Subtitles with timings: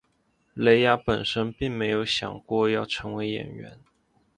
[0.55, 3.77] 蕾雅本身并没有想过要成为演员。